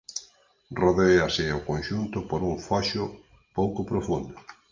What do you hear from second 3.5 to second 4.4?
pouco profundo.